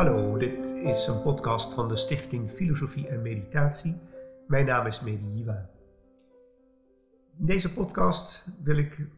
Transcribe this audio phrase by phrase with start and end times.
[0.00, 4.00] Hallo, dit is een podcast van de Stichting Filosofie en Meditatie.
[4.46, 5.70] Mijn naam is Mehdi Jiwa.
[7.38, 9.12] In deze podcast wil ik een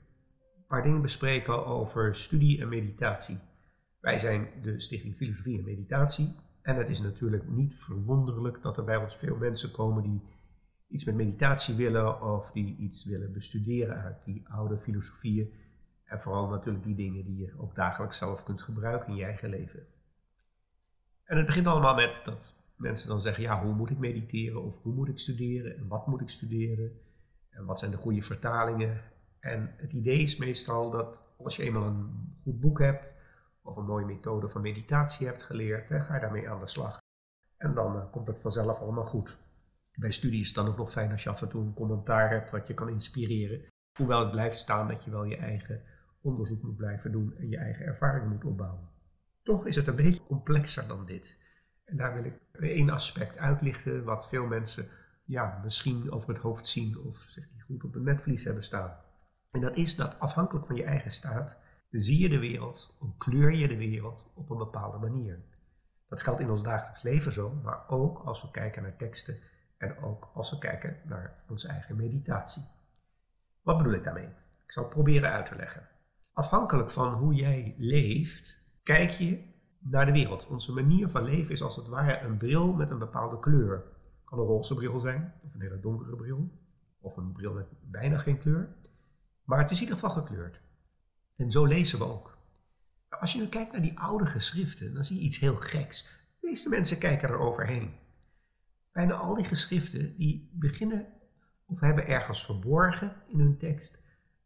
[0.66, 3.38] paar dingen bespreken over studie en meditatie.
[4.00, 8.84] Wij zijn de Stichting Filosofie en Meditatie en het is natuurlijk niet verwonderlijk dat er
[8.84, 10.22] bij ons veel mensen komen die
[10.88, 15.52] iets met meditatie willen of die iets willen bestuderen uit die oude filosofieën.
[16.04, 19.48] En vooral natuurlijk die dingen die je ook dagelijks zelf kunt gebruiken in je eigen
[19.48, 19.86] leven.
[21.24, 24.82] En het begint allemaal met dat mensen dan zeggen, ja, hoe moet ik mediteren of
[24.82, 27.00] hoe moet ik studeren en wat moet ik studeren
[27.50, 29.00] en wat zijn de goede vertalingen.
[29.40, 33.16] En het idee is meestal dat als je eenmaal een goed boek hebt
[33.62, 37.00] of een mooie methode van meditatie hebt geleerd, hè, ga je daarmee aan de slag.
[37.56, 39.50] En dan uh, komt het vanzelf allemaal goed.
[39.94, 42.30] Bij studie is het dan ook nog fijn als je af en toe een commentaar
[42.30, 43.64] hebt wat je kan inspireren.
[43.98, 45.82] Hoewel het blijft staan dat je wel je eigen
[46.20, 48.91] onderzoek moet blijven doen en je eigen ervaring moet opbouwen.
[49.42, 51.38] Toch is het een beetje complexer dan dit.
[51.84, 54.86] En daar wil ik één aspect uitlichten wat veel mensen
[55.24, 58.96] ja, misschien over het hoofd zien of zich niet goed op het netvlies hebben staan.
[59.50, 61.58] En dat is dat afhankelijk van je eigen staat
[61.90, 65.42] zie je de wereld, kleur je de wereld op een bepaalde manier.
[66.08, 69.38] Dat geldt in ons dagelijks leven zo, maar ook als we kijken naar teksten
[69.78, 72.62] en ook als we kijken naar onze eigen meditatie.
[73.62, 74.28] Wat bedoel ik daarmee?
[74.64, 75.88] Ik zal proberen uit te leggen.
[76.32, 80.46] Afhankelijk van hoe jij leeft, kijk je naar de wereld.
[80.46, 83.84] Onze manier van leven is als het ware een bril met een bepaalde kleur.
[84.24, 86.50] Kan een roze bril zijn, of een hele donkere bril,
[87.00, 88.76] of een bril met bijna geen kleur.
[89.44, 90.62] Maar het is in ieder geval gekleurd.
[91.36, 92.38] En zo lezen we ook.
[93.08, 96.26] Als je nu kijkt naar die oude geschriften, dan zie je iets heel geks.
[96.40, 97.94] De meeste mensen kijken er overheen.
[98.92, 101.06] Bijna al die geschriften die beginnen
[101.66, 104.02] of hebben ergens verborgen in hun tekst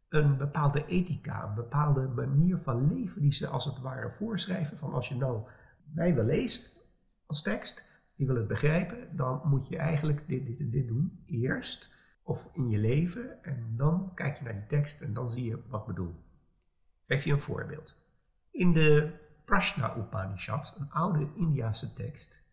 [0.09, 4.77] een bepaalde ethica, een bepaalde manier van leven die ze als het ware voorschrijven.
[4.77, 5.47] Van als je nou
[5.93, 6.81] mij wil lezen
[7.25, 11.23] als tekst, je wil het begrijpen, dan moet je eigenlijk dit, dit en dit doen
[11.25, 11.95] eerst.
[12.23, 15.61] Of in je leven en dan kijk je naar die tekst en dan zie je
[15.67, 16.15] wat ik bedoel.
[17.05, 17.95] Geef je een voorbeeld.
[18.51, 19.13] In de
[19.45, 22.47] Prashna Upanishad, een oude Indiase tekst,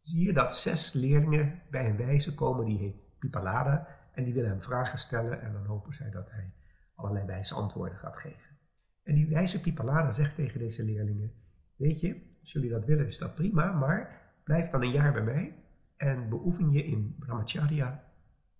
[0.00, 4.50] zie je dat zes leerlingen bij een wijze komen die heet Pipalada en die willen
[4.50, 6.52] hem vragen stellen en dan hopen zij dat hij
[6.96, 8.56] allerlei wijze antwoorden gaat geven.
[9.02, 11.32] En die wijze Pipalada zegt tegen deze leerlingen,
[11.76, 15.22] weet je, als jullie dat willen is dat prima, maar blijf dan een jaar bij
[15.22, 15.54] mij
[15.96, 18.04] en beoefen je in brahmacharya,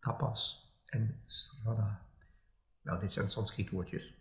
[0.01, 2.07] tapas en sraddha.
[2.83, 4.15] Nou, dit zijn Sanskrietwoordjes.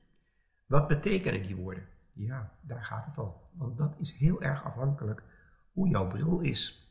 [0.65, 1.87] Wat betekenen die woorden?
[2.13, 3.49] Ja, daar gaat het al.
[3.51, 5.23] Want dat is heel erg afhankelijk
[5.71, 6.89] hoe jouw bril is.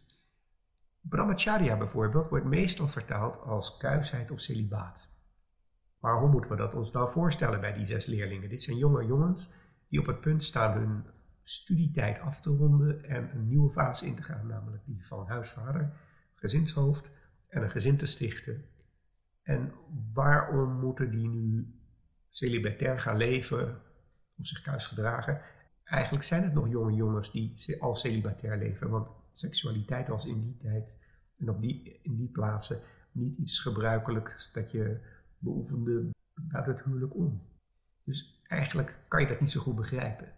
[1.00, 5.08] Brahmacharya bijvoorbeeld wordt meestal vertaald als kuisheid of celibaat.
[6.04, 8.48] Maar hoe moeten we dat ons nou voorstellen bij die zes leerlingen?
[8.48, 9.48] Dit zijn jonge jongens
[9.88, 11.04] die op het punt staan hun
[11.42, 15.92] studietijd af te ronden en een nieuwe fase in te gaan, namelijk die van huisvader,
[16.34, 17.10] gezinshoofd
[17.48, 18.64] en een gezin te stichten.
[19.42, 19.72] En
[20.12, 21.74] waarom moeten die nu
[22.30, 23.80] celibatair gaan leven
[24.36, 25.40] of zich thuis gedragen?
[25.84, 30.56] Eigenlijk zijn het nog jonge jongens die al celibatair leven, want seksualiteit was in die
[30.56, 30.98] tijd
[31.38, 32.80] en op die, in die plaatsen
[33.12, 35.12] niet iets gebruikelijks dat je
[35.44, 37.42] beoefende buiten het huwelijk om.
[38.04, 40.32] Dus eigenlijk kan je dat niet zo goed begrijpen.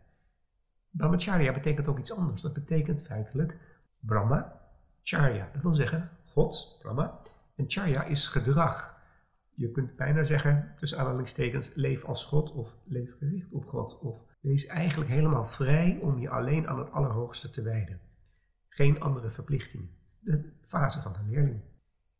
[0.90, 2.42] Brahmacharya betekent ook iets anders.
[2.42, 3.58] Dat betekent feitelijk
[4.00, 4.60] Brahma,
[5.02, 5.50] Charya.
[5.52, 7.20] Dat wil zeggen God, Brahma.
[7.54, 8.94] En Charya is gedrag.
[9.54, 13.98] Je kunt bijna zeggen, tussen aanhalingstekens, leef als God of leef gericht op God.
[13.98, 18.00] Of wees eigenlijk helemaal vrij om je alleen aan het Allerhoogste te wijden.
[18.68, 19.90] Geen andere verplichtingen.
[20.20, 21.60] De fase van een leerling.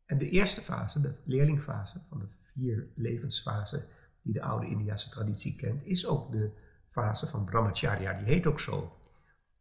[0.06, 3.86] En de eerste fase, de leerlingfase van de vier levensfasen
[4.22, 6.50] die de oude Indiase traditie kent, is ook de
[6.88, 8.12] fase van brahmacharya.
[8.12, 8.98] Die heet ook zo.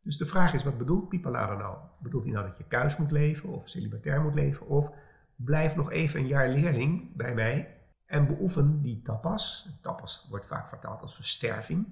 [0.02, 1.78] Dus de vraag is, wat bedoelt Pipalada nou?
[2.00, 4.68] Bedoelt hij nou dat je kuis moet leven of celibatair moet leven?
[4.68, 4.92] Of
[5.36, 9.70] blijf nog even een jaar leerling bij mij en beoefen die tapas.
[9.82, 11.86] Tapas wordt vaak vertaald als versterving.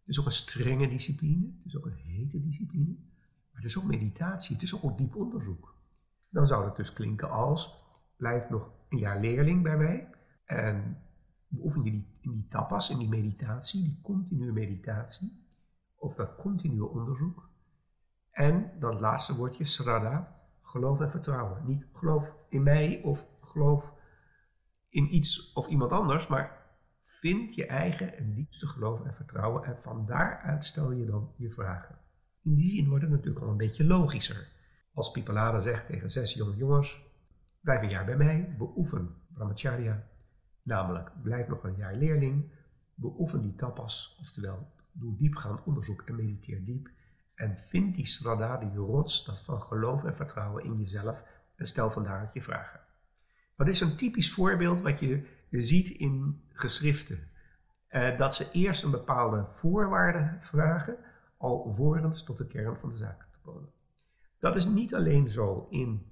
[0.00, 2.94] Het is ook een strenge discipline, het is ook een hete discipline.
[3.50, 5.74] Maar het is ook meditatie, het is ook diep onderzoek.
[6.28, 7.83] Dan zou het dus klinken als
[8.16, 10.08] blijf nog een jaar leerling bij mij
[10.44, 11.02] en
[11.48, 15.46] beoefen je die, in die tapas, in die meditatie, die continue meditatie,
[15.96, 17.50] of dat continue onderzoek.
[18.30, 21.66] En dan het laatste woordje, srada, geloof en vertrouwen.
[21.66, 23.94] Niet geloof in mij of geloof
[24.88, 26.62] in iets of iemand anders, maar
[27.00, 31.50] vind je eigen en diepste geloof en vertrouwen en van daaruit stel je dan je
[31.50, 31.98] vragen.
[32.42, 34.48] In die zin wordt het natuurlijk al een beetje logischer.
[34.94, 37.13] Als Pipalada zegt tegen zes jonge jongens,
[37.64, 40.06] Blijf een jaar bij mij, beoefen brahmacharya,
[40.62, 42.52] namelijk blijf nog een jaar leerling,
[42.94, 46.90] beoefen die tapas, oftewel doe diepgaand onderzoek en mediteer diep.
[47.34, 51.24] En vind die strada, die rots, dat van geloof en vertrouwen in jezelf
[51.56, 52.80] en stel vandaar je vragen.
[53.56, 57.28] Dat is een typisch voorbeeld wat je, ziet in geschriften.
[57.86, 60.96] Eh, dat ze eerst een bepaalde voorwaarde vragen,
[61.36, 63.68] alvorens tot de kern van de zaak te komen.
[64.38, 66.06] Dat is niet alleen zo in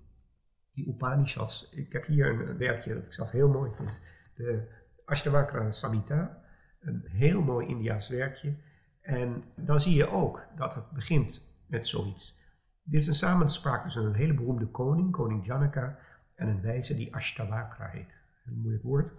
[0.74, 1.68] die Upanishads.
[1.70, 4.00] Ik heb hier een werkje dat ik zelf heel mooi vind.
[4.34, 4.68] De
[5.04, 6.42] Ashtavakra Samhita,
[6.80, 8.56] een heel mooi Indiaas werkje.
[9.00, 12.40] En dan zie je ook dat het begint met zoiets.
[12.82, 15.98] Dit is een samenspraak tussen een hele beroemde koning, koning Janaka,
[16.34, 18.14] en een wijze die Ashtavakra heet.
[18.44, 19.12] Een moeilijk woord,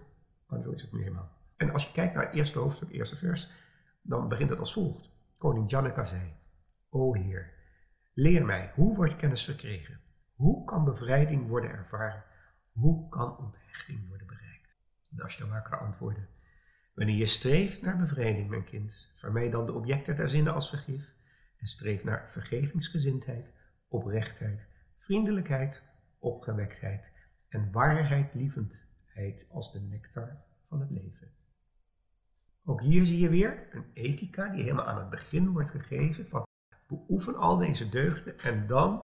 [0.46, 1.30] maar zo is het nu helemaal.
[1.56, 3.52] En als je kijkt naar het eerste hoofdstuk, eerste vers,
[4.02, 5.10] dan begint het als volgt.
[5.38, 6.22] Koning Janaka zei,
[6.90, 7.52] O Heer,
[8.14, 10.00] leer mij, hoe wordt kennis verkregen?
[10.44, 12.24] Hoe kan bevrijding worden ervaren?
[12.72, 14.76] Hoe kan onthechting worden bereikt?
[15.08, 16.26] De Ashtavakra antwoordde,
[16.94, 21.14] Wanneer je streeft naar bevrijding, mijn kind, vermijd dan de objecten der zinnen als vergif
[21.56, 23.52] en streef naar vergevingsgezindheid,
[23.88, 25.82] oprechtheid, vriendelijkheid,
[26.18, 27.12] opgewektheid
[27.48, 31.32] en waarheidlievendheid als de nectar van het leven.
[32.64, 36.46] Ook hier zie je weer een ethica die helemaal aan het begin wordt gegeven van
[36.88, 39.02] beoefen al deze deugden en dan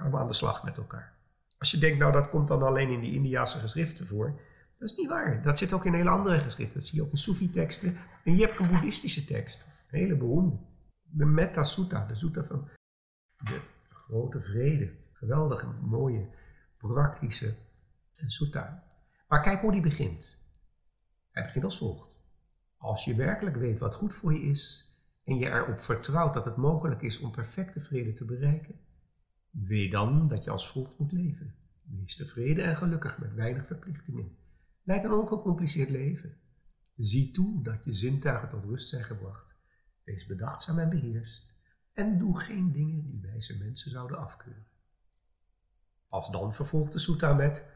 [0.00, 1.18] gaan we aan de slag met elkaar.
[1.58, 4.40] Als je denkt, nou dat komt dan alleen in die Indiase geschriften voor,
[4.78, 5.42] dat is niet waar.
[5.42, 6.78] Dat zit ook in hele andere geschriften.
[6.78, 7.96] Dat zie je ook in Sufi-teksten.
[8.24, 10.58] En je hebt een boeddhistische tekst, een hele beroemde.
[11.02, 12.68] De Metta Sutta, de Sutta van
[13.36, 14.92] de grote vrede.
[15.12, 16.28] Geweldige, mooie,
[16.76, 17.54] praktische
[18.12, 18.84] Sutta.
[19.28, 20.38] Maar kijk hoe die begint.
[21.30, 22.18] Hij begint als volgt.
[22.76, 24.94] Als je werkelijk weet wat goed voor je is
[25.24, 28.80] en je erop vertrouwt dat het mogelijk is om perfecte vrede te bereiken,
[29.50, 31.54] weet dan dat je als volgt moet leven.
[31.82, 34.36] Wees tevreden en gelukkig met weinig verplichtingen.
[34.82, 36.38] Leid een ongecompliceerd leven.
[36.96, 39.54] Zie toe dat je zintuigen tot rust zijn gebracht.
[40.04, 41.52] Wees bedachtzaam en beheerst.
[41.92, 44.66] En doe geen dingen die wijze mensen zouden afkeuren.
[46.08, 47.68] Als dan vervolgt de Sutta met: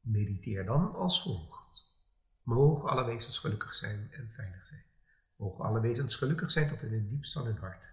[0.00, 1.94] Mediteer dan als volgt.
[2.42, 4.84] Mogen alle wezens gelukkig zijn en veilig zijn.
[5.36, 7.92] Mogen alle wezens gelukkig zijn tot in het diepst van hun hart.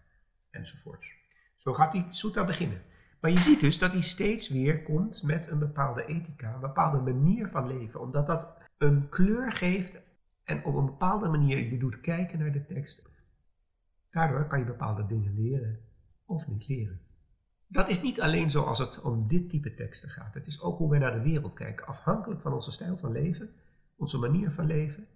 [0.49, 1.17] Enzovoorts.
[1.59, 2.81] Zo gaat die Sutta beginnen.
[3.21, 7.11] Maar je ziet dus dat hij steeds weer komt met een bepaalde ethica, een bepaalde
[7.13, 8.47] manier van leven, omdat dat
[8.77, 10.01] een kleur geeft
[10.43, 13.09] en op een bepaalde manier je doet kijken naar de tekst.
[14.09, 15.79] Daardoor kan je bepaalde dingen leren
[16.25, 16.99] of niet leren.
[17.67, 20.33] Dat is niet alleen zo als het om dit type teksten gaat.
[20.33, 21.87] Het is ook hoe we naar de wereld kijken.
[21.87, 23.49] Afhankelijk van onze stijl van leven,
[23.95, 25.07] onze manier van leven,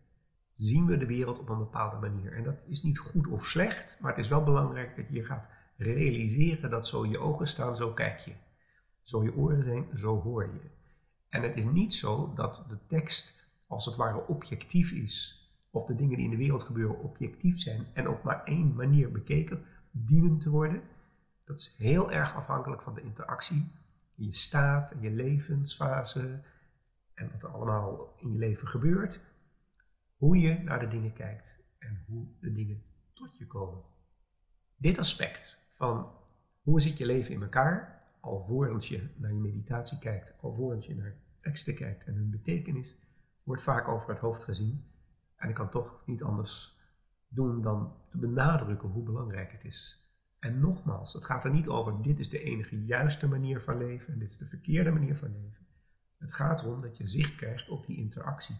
[0.54, 2.34] zien we de wereld op een bepaalde manier.
[2.34, 5.46] En dat is niet goed of slecht, maar het is wel belangrijk dat je gaat
[5.78, 8.34] realiseren dat zo je ogen staan, zo kijk je.
[9.02, 10.70] Zo je oren zijn, zo hoor je.
[11.30, 15.96] En het is niet zo dat de tekst als het ware objectief is, of de
[15.96, 20.40] dingen die in de wereld gebeuren objectief zijn en op maar één manier bekeken dienen
[20.40, 20.82] te worden.
[21.46, 23.72] Dat is heel erg afhankelijk van de interactie
[24.16, 26.42] in je staat, je levensfase
[27.14, 29.20] en wat er allemaal in je leven gebeurt.
[30.18, 32.84] Hoe je naar de dingen kijkt en hoe de dingen
[33.14, 33.82] tot je komen.
[34.76, 36.12] Dit aspect van
[36.62, 41.16] hoe zit je leven in elkaar, alvorens je naar je meditatie kijkt, alvorens je naar
[41.42, 42.98] teksten kijkt en hun betekenis,
[43.44, 44.86] wordt vaak over het hoofd gezien.
[45.36, 46.80] En ik kan toch niet anders
[47.28, 50.08] doen dan te benadrukken hoe belangrijk het is.
[50.40, 54.14] En nogmaals, het gaat er niet over dit is de enige juiste manier van leven
[54.14, 55.66] en dit is de verkeerde manier van leven.
[56.18, 58.56] Het gaat erom dat je zicht krijgt op die interactie.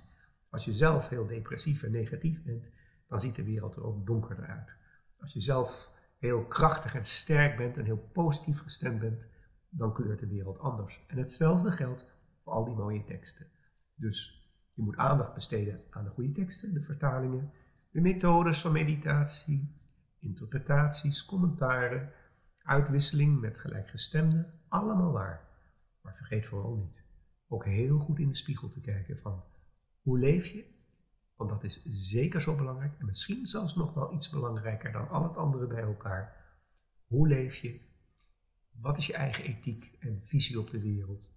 [0.50, 2.72] Als je zelf heel depressief en negatief bent,
[3.08, 4.76] dan ziet de wereld er ook donkerder uit.
[5.18, 5.93] Als je zelf
[6.24, 9.28] heel krachtig en sterk bent en heel positief gestemd bent,
[9.70, 11.06] dan kleurt de wereld anders.
[11.08, 12.06] En hetzelfde geldt
[12.44, 13.48] voor al die mooie teksten.
[13.96, 17.52] Dus je moet aandacht besteden aan de goede teksten, de vertalingen,
[17.92, 19.76] de methodes van meditatie,
[20.20, 22.12] interpretaties, commentaren,
[22.64, 25.48] uitwisseling met gelijkgestemden, allemaal waar.
[26.02, 27.04] Maar vergeet vooral niet
[27.48, 29.44] ook heel goed in de spiegel te kijken van
[30.02, 30.66] hoe leef je
[31.36, 35.24] want dat is zeker zo belangrijk en misschien zelfs nog wel iets belangrijker dan al
[35.24, 36.44] het andere bij elkaar.
[37.08, 37.80] Hoe leef je?
[38.72, 41.30] Wat is je eigen ethiek en visie op de wereld?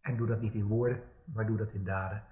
[0.00, 2.24] En doe dat niet in woorden, maar doe dat in daden.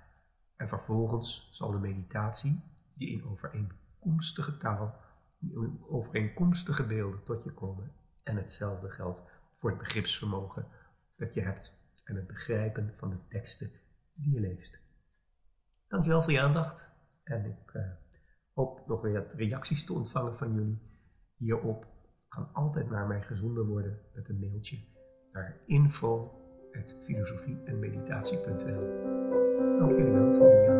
[0.56, 2.62] En vervolgens zal de meditatie
[2.94, 5.00] je in overeenkomstige taal,
[5.88, 7.92] overeenkomstige beelden tot je komen.
[8.22, 9.22] En hetzelfde geldt
[9.54, 10.66] voor het begripsvermogen
[11.16, 13.70] dat je hebt en het begrijpen van de teksten
[14.14, 14.78] die je leest.
[15.88, 16.97] Dankjewel voor je aandacht.
[17.25, 17.83] En ik uh,
[18.52, 20.83] hoop nog weer reacties te ontvangen van jullie
[21.37, 21.87] hierop.
[22.28, 24.78] Kan altijd naar mij gezonden worden met een mailtje
[25.33, 29.07] naar info.filosofie en meditatie.nl.
[29.78, 30.77] Dank jullie wel voor de